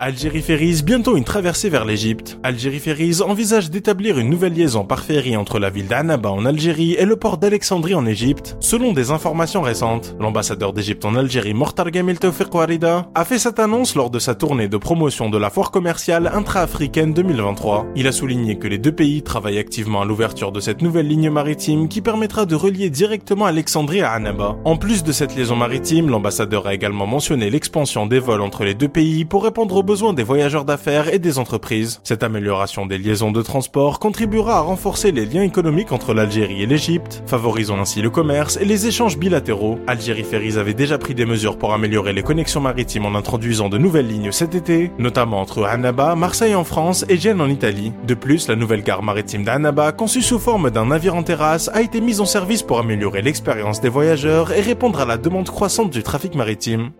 Algérie 0.00 0.42
Ferries, 0.42 0.82
bientôt 0.84 1.16
une 1.16 1.24
traversée 1.24 1.68
vers 1.68 1.84
l'Égypte. 1.84 2.38
Algérie 2.44 2.78
Ferries 2.78 3.20
envisage 3.20 3.68
d'établir 3.68 4.16
une 4.16 4.30
nouvelle 4.30 4.52
liaison 4.52 4.84
par 4.84 5.02
ferry 5.02 5.36
entre 5.36 5.58
la 5.58 5.70
ville 5.70 5.88
d'Annaba 5.88 6.30
en 6.30 6.46
Algérie 6.46 6.92
et 6.92 7.04
le 7.04 7.16
port 7.16 7.36
d'Alexandrie 7.36 7.96
en 7.96 8.06
Égypte. 8.06 8.56
Selon 8.60 8.92
des 8.92 9.10
informations 9.10 9.60
récentes, 9.60 10.14
l'ambassadeur 10.20 10.72
d'Égypte 10.72 11.04
en 11.04 11.16
Algérie, 11.16 11.52
Mortar 11.52 11.90
Gamil 11.90 12.20
Tawfiq 12.20 12.54
Warida, 12.54 13.10
a 13.12 13.24
fait 13.24 13.40
cette 13.40 13.58
annonce 13.58 13.96
lors 13.96 14.10
de 14.10 14.20
sa 14.20 14.36
tournée 14.36 14.68
de 14.68 14.76
promotion 14.76 15.30
de 15.30 15.36
la 15.36 15.50
foire 15.50 15.72
commerciale 15.72 16.30
intra-africaine 16.32 17.12
2023. 17.12 17.88
Il 17.96 18.06
a 18.06 18.12
souligné 18.12 18.56
que 18.56 18.68
les 18.68 18.78
deux 18.78 18.94
pays 18.94 19.22
travaillent 19.22 19.58
activement 19.58 20.02
à 20.02 20.04
l'ouverture 20.04 20.52
de 20.52 20.60
cette 20.60 20.80
nouvelle 20.80 21.08
ligne 21.08 21.30
maritime 21.30 21.88
qui 21.88 22.02
permettra 22.02 22.46
de 22.46 22.54
relier 22.54 22.88
directement 22.88 23.46
Alexandrie 23.46 24.02
à 24.02 24.12
Annaba. 24.12 24.58
En 24.64 24.76
plus 24.76 25.02
de 25.02 25.10
cette 25.10 25.34
liaison 25.34 25.56
maritime, 25.56 26.08
l'ambassadeur 26.08 26.68
a 26.68 26.74
également 26.74 27.08
mentionné 27.08 27.50
l'expansion 27.50 28.06
des 28.06 28.20
vols 28.20 28.42
entre 28.42 28.62
les 28.62 28.74
deux 28.74 28.86
pays 28.86 29.24
pour 29.24 29.42
répondre 29.42 29.74
aux 29.74 29.87
besoin 29.88 30.12
des 30.12 30.22
voyageurs 30.22 30.66
d'affaires 30.66 31.14
et 31.14 31.18
des 31.18 31.38
entreprises. 31.38 32.00
Cette 32.04 32.22
amélioration 32.22 32.84
des 32.84 32.98
liaisons 32.98 33.32
de 33.32 33.40
transport 33.40 33.98
contribuera 33.98 34.58
à 34.58 34.60
renforcer 34.60 35.12
les 35.12 35.24
liens 35.24 35.44
économiques 35.44 35.92
entre 35.92 36.12
l'Algérie 36.12 36.62
et 36.62 36.66
l'Égypte, 36.66 37.22
favorisant 37.26 37.80
ainsi 37.80 38.02
le 38.02 38.10
commerce 38.10 38.58
et 38.60 38.66
les 38.66 38.86
échanges 38.86 39.16
bilatéraux. 39.16 39.78
Algérie 39.86 40.24
Ferries 40.24 40.58
avait 40.58 40.74
déjà 40.74 40.98
pris 40.98 41.14
des 41.14 41.24
mesures 41.24 41.56
pour 41.56 41.72
améliorer 41.72 42.12
les 42.12 42.22
connexions 42.22 42.60
maritimes 42.60 43.06
en 43.06 43.14
introduisant 43.14 43.70
de 43.70 43.78
nouvelles 43.78 44.08
lignes 44.08 44.30
cet 44.30 44.54
été, 44.54 44.92
notamment 44.98 45.40
entre 45.40 45.64
Annaba, 45.64 46.14
Marseille 46.16 46.54
en 46.54 46.64
France 46.64 47.06
et 47.08 47.16
Gênes 47.16 47.40
en 47.40 47.48
Italie. 47.48 47.94
De 48.06 48.12
plus, 48.12 48.46
la 48.46 48.56
nouvelle 48.56 48.82
gare 48.82 49.02
maritime 49.02 49.42
d'Annaba, 49.42 49.92
conçue 49.92 50.20
sous 50.20 50.38
forme 50.38 50.68
d'un 50.70 50.84
navire 50.84 51.14
en 51.14 51.22
terrasse, 51.22 51.70
a 51.72 51.80
été 51.80 52.02
mise 52.02 52.20
en 52.20 52.26
service 52.26 52.62
pour 52.62 52.78
améliorer 52.78 53.22
l'expérience 53.22 53.80
des 53.80 53.88
voyageurs 53.88 54.52
et 54.52 54.60
répondre 54.60 55.00
à 55.00 55.06
la 55.06 55.16
demande 55.16 55.48
croissante 55.48 55.88
du 55.88 56.02
trafic 56.02 56.34
maritime. 56.34 56.90